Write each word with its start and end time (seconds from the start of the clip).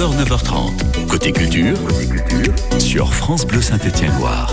9h, 0.00 0.24
9h30. 0.24 1.06
Côté 1.08 1.30
culture, 1.30 1.76
sur 2.78 3.12
France 3.12 3.46
Bleu 3.46 3.60
Saint-Étienne-Loire. 3.60 4.50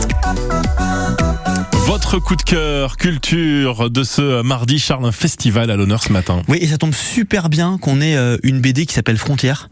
Votre 1.85 2.19
coup 2.19 2.35
de 2.35 2.41
cœur 2.41 2.97
culture 2.97 3.89
de 3.89 4.03
ce 4.03 4.41
mardi, 4.41 4.77
Charles, 4.77 5.05
un 5.05 5.13
festival 5.13 5.71
à 5.71 5.77
l'honneur 5.77 6.03
ce 6.03 6.11
matin. 6.11 6.41
Oui, 6.49 6.57
et 6.59 6.67
ça 6.67 6.77
tombe 6.77 6.93
super 6.93 7.47
bien 7.47 7.77
qu'on 7.77 8.01
ait 8.01 8.17
euh, 8.17 8.35
une 8.43 8.59
BD 8.59 8.85
qui 8.85 8.93
s'appelle 8.93 9.17
Frontières, 9.17 9.69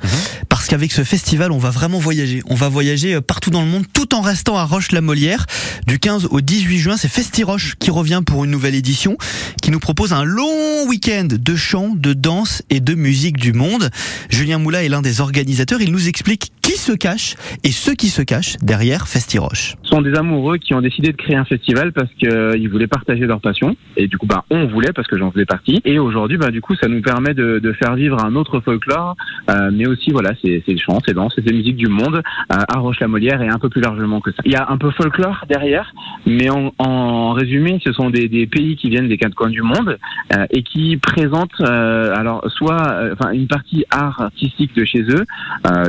parce 0.48 0.68
qu'avec 0.68 0.94
ce 0.94 1.04
festival, 1.04 1.52
on 1.52 1.58
va 1.58 1.72
vraiment 1.72 2.00
voyager. 2.00 2.42
On 2.48 2.56
va 2.56 2.70
voyager 2.70 3.16
euh, 3.16 3.22
partout 3.22 3.50
dans 3.50 3.62
le 3.62 3.68
monde, 3.68 3.84
tout 3.92 4.05
en 4.16 4.22
restant 4.22 4.58
à 4.58 4.64
Roche-la-Molière. 4.64 5.46
Du 5.88 6.00
15 6.00 6.30
au 6.32 6.40
18 6.40 6.78
juin, 6.78 6.98
c'est 6.98 7.10
Festiroche 7.10 7.76
qui 7.76 7.92
revient 7.92 8.22
pour 8.26 8.46
une 8.46 8.52
nouvelle 8.52 8.74
édition, 8.74 9.18
qui 9.62 9.72
nous 9.72 9.80
propose 9.80 10.14
un 10.14 10.24
long 10.24 10.88
week-end 10.88 11.28
de 11.30 11.56
chant, 11.56 11.90
de 11.96 12.14
danse 12.14 12.64
et 12.70 12.80
de 12.80 12.96
musique 12.96 13.38
du 13.38 13.52
monde. 13.52 13.90
Julien 14.30 14.58
Moula 14.58 14.84
est 14.84 14.90
l'un 14.90 15.02
des 15.02 15.20
organisateurs. 15.20 15.82
Il 15.82 15.92
nous 15.92 16.08
explique 16.08 16.52
qui 16.62 16.78
se 16.78 16.94
cache 16.94 17.36
et 17.64 17.72
ceux 17.72 17.94
qui 17.94 18.08
se 18.08 18.22
cachent 18.22 18.56
derrière 18.62 19.08
Festiroche. 19.08 19.76
Ce 19.84 19.90
sont 19.90 20.02
des 20.02 20.16
amoureux 20.16 20.58
qui 20.58 20.74
ont 20.74 20.82
décidé 20.82 21.12
de 21.12 21.18
créer 21.18 21.36
un 21.36 21.46
festival 21.46 21.92
parce 21.92 22.10
qu'ils 22.14 22.70
voulaient 22.70 22.88
partager 22.88 23.26
leur 23.26 23.42
passion. 23.42 23.76
Et 23.98 24.08
du 24.08 24.18
coup, 24.18 24.26
bah, 24.26 24.46
on 24.50 24.66
voulait 24.68 24.94
parce 24.94 25.08
que 25.08 25.18
j'en 25.18 25.32
faisais 25.32 25.46
partie. 25.46 25.82
Et 25.86 26.00
aujourd'hui, 26.00 26.38
bah, 26.38 26.52
du 26.52 26.62
coup, 26.62 26.76
ça 26.76 26.88
nous 26.88 27.02
permet 27.02 27.34
de, 27.34 27.60
de 27.60 27.74
faire 27.74 27.96
vivre 27.96 28.24
un 28.24 28.36
autre 28.36 28.62
folklore, 28.62 29.16
euh, 29.50 29.70
mais 29.74 29.88
aussi, 29.88 30.12
voilà, 30.12 30.32
c'est 30.42 30.64
c'est 30.66 30.78
chant, 30.78 31.00
c'est 31.06 31.14
danse, 31.14 31.34
c'est 31.36 31.52
musique 31.52 31.76
du 31.76 31.88
monde 31.88 32.16
euh, 32.16 32.56
à 32.68 32.80
Roche-la-Molière 32.80 33.42
et 33.42 33.50
un 33.50 33.60
peu 33.60 33.70
plus 33.70 33.82
largement 33.82 34.05
que 34.24 34.32
ça. 34.32 34.42
Il 34.46 34.52
y 34.52 34.56
a 34.56 34.68
un 34.70 34.78
peu 34.78 34.92
folklore 34.92 35.46
derrière, 35.50 35.92
mais 36.26 36.50
en, 36.50 36.74
en 36.80 37.34
résumé, 37.34 37.80
ce 37.84 37.92
sont 37.92 38.10
des, 38.10 38.28
des 38.28 38.48
pays 38.48 38.76
qui 38.76 38.90
viennent 38.90 39.08
des 39.10 39.18
quatre 39.18 39.36
coins 39.36 39.50
du 39.50 39.62
monde 39.62 39.98
euh, 40.34 40.46
et 40.52 40.64
qui 40.64 40.98
présentent, 40.98 41.60
euh, 41.62 42.14
alors, 42.16 42.44
soit, 42.52 42.82
euh, 42.92 43.14
enfin, 43.20 43.32
une 43.32 43.48
partie 43.48 43.86
art 43.90 44.20
artistique 44.22 44.76
de 44.76 44.86
chez 44.86 45.02
eux, 45.04 45.26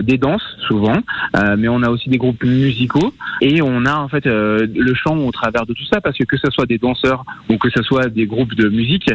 des 0.03 0.19
danses 0.19 0.43
souvent, 0.69 0.99
mais 1.59 1.69
on 1.69 1.83
a 1.83 1.91
aussi 1.91 2.09
des 2.09 2.19
groupes 2.19 2.43
musicaux 2.45 3.13
et 3.41 3.61
on 3.63 3.85
a 3.87 3.95
en 3.97 4.09
fait 4.09 4.25
le 4.27 4.95
chant 4.95 5.17
au 5.17 5.31
travers 5.31 5.67
de 5.67 5.73
tout 5.75 5.85
ça 5.91 6.01
parce 6.01 6.17
que 6.17 6.25
que 6.25 6.37
ce 6.39 6.51
soit 6.51 6.67
des 6.67 6.79
danseurs 6.79 7.25
ou 7.51 7.57
que 7.59 7.69
ce 7.71 7.83
soit 7.83 8.09
des 8.09 8.27
groupes 8.27 8.55
de 8.55 8.69
musique, 8.69 9.11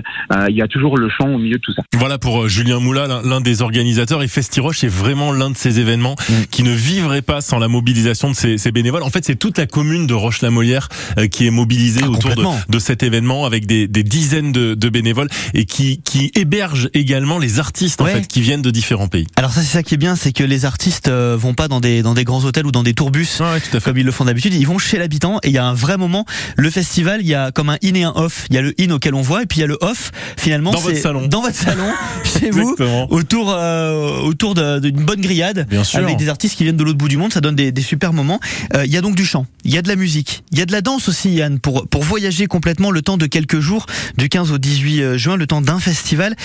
il 0.49 0.55
y 0.55 0.61
a 0.61 0.67
toujours 0.67 0.97
le 0.97 1.09
chant 1.09 1.27
au 1.33 1.37
milieu 1.37 1.57
de 1.57 1.61
tout 1.61 1.73
ça. 1.73 1.81
Voilà 1.97 2.17
pour 2.17 2.47
Julien 2.47 2.79
Moula, 2.79 3.07
l'un- 3.07 3.41
des 3.41 3.61
organisateurs. 3.63 4.21
Et 4.23 4.27
Festiroche 4.27 4.83
est 4.83 4.87
vraiment 5.03 5.31
l'un 5.33 5.49
de 5.49 5.55
ces 5.55 5.79
événements 5.79 6.15
Mm. 6.29 6.33
qui 6.51 6.63
ne 6.63 6.71
vivrait 6.71 7.21
pas 7.23 7.41
sans 7.41 7.57
la 7.59 7.67
mobilisation 7.67 8.29
de 8.29 8.35
ces, 8.35 8.57
ces 8.57 8.71
bénévoles. 8.71 8.90
En 9.01 9.09
fait, 9.09 9.25
c'est 9.25 9.35
toute 9.35 9.57
la 9.57 9.65
commune 9.65 10.07
de 10.07 10.13
Roche-la-Molière 10.13 10.89
euh, 11.17 11.27
qui 11.27 11.45
est 11.47 11.51
mobilisée 11.51 12.01
Ah, 12.03 12.09
autour 12.09 12.31
de, 12.69 12.79
cet 12.79 13.03
événement 13.03 13.45
avec 13.45 13.65
des, 13.65 13.87
des 13.87 14.03
dizaines 14.03 14.51
de, 14.51 14.73
de 14.73 14.89
bénévoles 14.89 15.29
et 15.53 15.65
qui, 15.65 16.01
qui 16.03 16.31
héberge 16.35 16.89
également 16.93 17.37
les 17.39 17.59
artistes 17.59 18.01
en 18.01 18.05
Ouais. 18.05 18.13
fait 18.13 18.27
qui 18.27 18.41
viennent 18.41 18.61
de 18.61 18.71
différents 18.71 19.07
pays. 19.07 19.27
Alors 19.35 19.51
ça, 19.53 19.61
c'est 19.61 19.67
ça 19.67 19.83
qui 19.83 19.93
est 19.93 19.97
bien, 19.97 20.15
c'est 20.15 20.31
que 20.33 20.43
les 20.43 20.65
artistes 20.65 21.07
euh, 21.07 21.37
vont 21.39 21.53
pas 21.53 21.67
dans 21.67 21.79
des 21.79 22.01
dans 22.01 22.13
des 22.13 22.23
grands 22.23 22.43
hôtels 22.43 22.65
ou 22.65 22.71
dans 22.71 22.83
des 22.83 22.93
tourbus. 22.93 23.27
Ouais, 23.39 23.59
tout 23.61 23.75
à 23.77 23.79
fait. 23.79 23.89
Comme 23.91 23.97
ils 23.97 24.05
le 24.05 24.11
font 24.11 24.25
d'habitude, 24.25 24.53
ils 24.53 24.65
vont 24.67 24.77
chez 24.79 24.97
l'habitant 24.97 25.39
et 25.43 25.47
il 25.49 25.53
y 25.53 25.57
a 25.57 25.65
un 25.65 25.73
vrai 25.73 25.97
moment. 25.97 26.25
Le 26.57 26.69
festival, 26.69 27.21
il 27.21 27.27
y 27.27 27.35
a 27.35 27.51
comme 27.51 27.69
un 27.69 27.77
in 27.83 27.93
et 27.95 28.03
un 28.03 28.13
off. 28.15 28.45
Il 28.49 28.55
y 28.55 28.57
a 28.57 28.61
le 28.61 28.73
in 28.79 28.89
auquel 28.91 29.13
on 29.15 29.21
voit 29.21 29.43
et 29.43 29.45
puis 29.45 29.59
il 29.59 29.61
y 29.61 29.63
a 29.63 29.67
le 29.67 29.77
off. 29.81 30.11
Finalement, 30.37 30.71
Dans 30.71 30.79
votre 30.79 30.97
salon. 30.97 31.27
dans 31.27 31.41
votre 31.41 31.55
salon, 31.55 31.85
chez 32.39 32.49
vous, 32.49 32.75
autour 33.09 33.53
euh, 33.55 34.19
autour 34.21 34.55
d'une 34.55 35.03
bonne 35.03 35.21
grillade 35.21 35.67
Bien 35.69 35.83
sûr. 35.83 35.99
avec 35.99 36.17
des 36.17 36.29
artistes 36.29 36.55
qui 36.57 36.63
viennent 36.63 36.77
de 36.77 36.83
l'autre 36.83 36.97
bout 36.97 37.07
du 37.07 37.17
monde. 37.17 37.31
Ça 37.33 37.41
donne 37.41 37.55
des, 37.55 37.71
des 37.71 37.81
super 37.81 38.13
moments. 38.13 38.39
Euh, 38.75 38.85
Il 38.85 38.93
y 38.93 38.97
a 38.97 39.01
donc 39.01 39.15
du 39.15 39.25
chant, 39.25 39.45
il 39.63 39.73
y 39.73 39.77
a 39.77 39.81
de 39.81 39.87
la 39.87 39.95
musique, 39.95 40.43
il 40.51 40.59
y 40.59 40.61
a 40.61 40.65
de 40.65 40.71
la 40.71 40.81
danse 40.81 41.09
aussi, 41.09 41.31
Yann, 41.33 41.59
pour 41.59 41.87
pour 41.87 42.03
voyager 42.03 42.47
complètement 42.47 42.91
le 42.91 43.01
temps 43.01 43.17
de 43.17 43.25
quelques 43.25 43.59
jours, 43.59 43.85
du 44.17 44.29
15 44.29 44.51
au 44.51 44.57
18 44.57 45.17
juin, 45.17 45.37
le 45.37 45.47
temps 45.47 45.61
d'un 45.61 45.79
festival. 45.79 46.35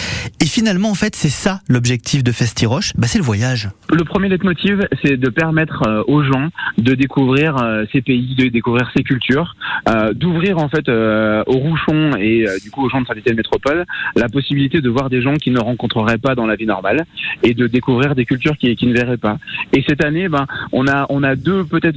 Et 0.40 0.46
finalement, 0.46 0.90
en 0.90 0.94
fait, 0.94 1.14
c'est 1.16 1.28
ça 1.28 1.60
l'objectif 1.68 2.22
de 2.24 2.32
Festiroche. 2.32 2.92
Bah, 2.96 3.06
c'est 3.06 3.18
le 3.18 3.24
voyage. 3.24 3.68
Le 3.90 4.04
premier 4.04 4.28
leitmotiv, 4.28 4.86
c'est 5.02 5.16
de 5.16 5.28
permettre 5.28 5.82
euh, 5.86 6.02
aux 6.06 6.22
gens 6.22 6.48
de 6.78 6.94
découvrir 6.94 7.56
euh, 7.56 7.84
ces 7.92 8.02
pays, 8.02 8.34
de 8.36 8.48
découvrir 8.48 8.90
ces 8.96 9.02
cultures, 9.02 9.56
euh, 9.88 10.12
d'ouvrir 10.12 10.58
en 10.58 10.68
fait 10.68 10.88
euh, 10.88 11.42
aux 11.46 11.58
Rouchons 11.58 12.16
et 12.18 12.46
euh, 12.46 12.56
du 12.62 12.70
coup 12.70 12.84
aux 12.84 12.90
gens 12.90 13.00
de 13.00 13.06
Saint-Étienne 13.06 13.36
Métropole 13.36 13.84
la 14.14 14.28
possibilité 14.28 14.80
de 14.80 14.88
voir 14.88 15.10
des 15.10 15.22
gens 15.22 15.34
qu'ils 15.34 15.52
ne 15.52 15.60
rencontreraient 15.60 16.18
pas 16.18 16.34
dans 16.34 16.46
la 16.46 16.56
vie 16.56 16.66
normale 16.66 17.04
et 17.42 17.54
de 17.54 17.66
découvrir 17.66 18.14
des 18.14 18.24
cultures 18.24 18.56
qu'ils 18.56 18.76
qui 18.76 18.86
ne 18.86 18.94
verraient 18.94 19.16
pas. 19.16 19.38
Et 19.72 19.84
cette 19.88 20.04
année, 20.04 20.28
ben, 20.28 20.46
on 20.72 20.86
a 20.86 21.06
on 21.08 21.22
a 21.22 21.34
deux 21.36 21.64
peut-être 21.64 21.96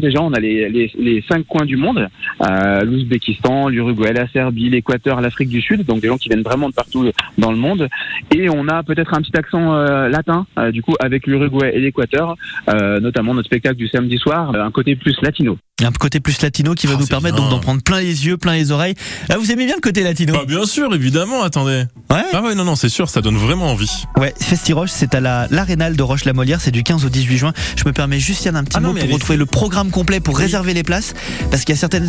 Déjà, 0.00 0.22
on 0.22 0.32
a 0.32 0.40
les, 0.40 1.24
cinq 1.28 1.46
coins 1.46 1.64
du 1.64 1.76
monde 1.76 2.08
euh, 2.42 2.80
l'Ouzbékistan, 2.82 3.68
l'Uruguay, 3.68 4.12
la 4.12 4.28
Serbie, 4.28 4.70
l'Équateur, 4.70 5.20
l'Afrique 5.20 5.48
du 5.48 5.60
Sud, 5.60 5.84
donc 5.84 6.00
des 6.00 6.08
gens 6.08 6.16
qui 6.16 6.28
viennent 6.28 6.42
vraiment 6.42 6.68
de 6.68 6.74
partout 6.74 7.10
dans 7.38 7.50
le 7.50 7.56
monde. 7.56 7.88
Et 8.34 8.48
on 8.48 8.68
a 8.68 8.82
peut-être 8.82 9.14
un 9.14 9.22
petit 9.22 9.36
accent 9.36 9.74
euh, 9.74 10.08
latin, 10.08 10.46
euh, 10.58 10.70
du 10.70 10.82
coup, 10.82 10.94
avec 11.00 11.26
l'Uruguay 11.26 11.72
et 11.74 11.80
l'Équateur, 11.80 12.36
euh, 12.68 13.00
notamment 13.00 13.34
notre 13.34 13.46
spectacle 13.46 13.76
du 13.76 13.88
samedi 13.88 14.18
soir, 14.18 14.54
euh, 14.54 14.62
un 14.62 14.70
côté 14.70 14.96
plus 14.96 15.16
latino. 15.22 15.58
Il 15.80 15.84
y 15.84 15.86
a 15.86 15.88
un 15.88 15.92
côté 15.92 16.20
plus 16.20 16.40
latino 16.42 16.74
qui 16.74 16.86
va 16.86 16.92
Ah, 16.96 17.00
nous 17.00 17.06
permettre 17.06 17.36
bien. 17.36 17.44
donc 17.44 17.50
d'en 17.52 17.58
prendre 17.60 17.82
plein 17.82 18.00
les 18.00 18.26
yeux, 18.26 18.36
plein 18.36 18.52
les 18.54 18.70
oreilles. 18.70 18.94
Ah, 19.30 19.38
vous 19.38 19.50
aimez 19.50 19.64
bien 19.66 19.76
le 19.76 19.80
côté 19.80 20.02
latino 20.02 20.34
Bah, 20.34 20.44
bien 20.46 20.66
sûr, 20.66 20.94
évidemment, 20.94 21.42
attendez. 21.42 21.84
Ouais. 22.10 22.22
Ah 22.34 22.42
ouais, 22.42 22.54
non, 22.54 22.64
non, 22.64 22.76
c'est 22.76 22.88
sûr, 22.90 23.08
ça 23.08 23.20
donne 23.22 23.36
vraiment 23.38 23.70
envie. 23.70 23.90
Ouais, 24.18 24.34
Festiroche, 24.40 24.90
c'est 24.92 25.14
à 25.14 25.20
la 25.20 25.46
l'Arénal 25.50 25.96
de 25.96 26.02
Roche-la-Molière, 26.02 26.60
c'est 26.60 26.70
du 26.70 26.82
15 26.82 27.04
au 27.04 27.08
18 27.08 27.38
juin. 27.38 27.52
Je 27.76 27.84
me 27.86 27.92
permets 27.92 28.20
juste 28.20 28.44
Yann 28.44 28.56
un 28.56 28.64
petit 28.64 28.76
Ah 28.76 28.80
mot 28.80 28.92
pour 28.92 29.10
retrouver 29.10 29.36
le 29.38 29.46
programme 29.46 29.90
complet 29.90 30.20
pour 30.20 30.34
Oui. 30.34 30.42
réserver 30.42 30.74
les 30.74 30.82
places 30.82 31.14
parce 31.50 31.64
qu'il 31.64 31.74
y 31.74 31.78
a 31.78 31.80
certaines 31.80 32.08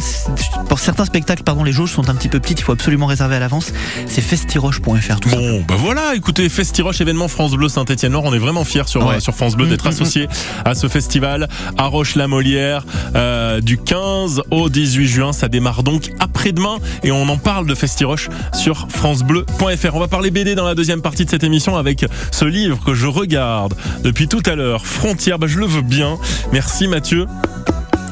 pour 0.68 0.80
certains 0.80 1.06
spectacles 1.06 1.44
pardon, 1.44 1.64
les 1.64 1.72
jauges 1.72 1.92
sont 1.92 2.09
un 2.09 2.16
petit 2.16 2.28
peu 2.30 2.40
petites, 2.40 2.59
il 2.59 2.64
faut 2.64 2.72
absolument 2.74 3.06
réserver 3.06 3.38
à 3.38 3.40
l'avance. 3.40 3.72
C'est 4.08 4.22
festiroche.fr 4.22 5.20
tout. 5.20 5.30
Bon, 5.30 5.64
bah 5.68 5.76
voilà, 5.78 6.14
écoutez, 6.16 6.50
Festiroche 6.50 7.00
événement 7.02 7.28
France 7.30 7.52
Bleu 7.52 7.70
Saint-Étienne-Nord, 7.70 8.24
on 8.26 8.34
est 8.34 8.38
vraiment 8.40 8.66
fiers 8.66 8.88
sur, 8.88 9.06
Ouais. 9.06 9.16
euh, 9.16 9.20
sur 9.20 9.34
France 9.36 9.56
Bleu 9.56 9.66
Mm, 9.66 9.70
d'être 9.70 9.86
mm, 9.86 9.90
associé 9.90 10.28
à 10.66 10.76
ce 10.76 10.88
festival 10.90 11.48
à 11.78 11.86
Roche-la-Molière 11.86 12.86
euh, 13.16 13.61
du 13.62 13.78
15 13.78 14.44
au 14.52 14.70
18 14.70 15.08
juin. 15.08 15.34
Ça 15.34 15.48
démarre 15.48 15.84
donc 15.84 16.12
après-demain 16.20 16.78
et 17.04 17.12
on 17.12 17.28
en 17.30 17.38
parle 17.38 17.66
de 17.66 17.76
Festiroche 17.76 18.30
sur 18.54 18.88
francebleu.fr. 18.90 19.96
On 19.96 20.00
va 20.00 20.08
parler 20.08 20.32
BD 20.32 20.56
dans 20.56 20.66
la 20.66 20.76
deuxième 20.76 21.02
partie 21.02 21.26
de 21.26 21.30
cette 21.30 21.44
émission 21.44 21.78
avec 21.78 22.06
ce 22.32 22.46
livre 22.46 22.84
que 22.84 22.94
je 22.94 23.08
regarde 23.08 23.74
depuis 24.04 24.28
tout 24.28 24.44
à 24.46 24.56
l'heure, 24.56 24.86
Frontières. 24.86 25.40
Bah, 25.40 25.48
je 25.48 25.60
le 25.60 25.66
veux 25.66 25.82
bien. 25.82 26.18
Merci 26.52 26.88
Mathieu. 26.88 27.26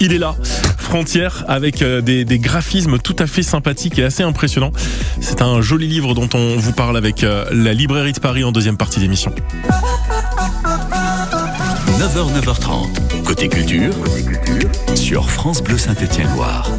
Il 0.01 0.13
est 0.13 0.17
là, 0.17 0.35
Frontières, 0.77 1.43
avec 1.49 1.81
euh, 1.81 1.99
des, 1.99 2.23
des 2.23 2.39
graphismes 2.39 2.99
tout 2.99 3.15
à 3.19 3.27
fait 3.27 3.43
sympathiques 3.43 3.99
et 3.99 4.03
assez 4.03 4.23
impressionnants. 4.23 4.71
C'est 5.19 5.41
un 5.41 5.61
joli 5.61 5.87
livre 5.87 6.13
dont 6.13 6.29
on 6.33 6.55
vous 6.55 6.71
parle 6.71 6.95
avec 6.95 7.23
euh, 7.23 7.45
la 7.51 7.73
librairie 7.73 8.13
de 8.13 8.19
Paris 8.19 8.45
en 8.45 8.53
deuxième 8.53 8.77
partie 8.77 9.01
d'émission. 9.01 9.33
9h, 11.99 12.31
9h30. 12.31 13.23
Côté 13.25 13.49
culture, 13.49 13.93
sur 14.95 15.29
France 15.29 15.61
Bleu 15.61 15.77
Saint-Étienne-Loire. 15.77 16.71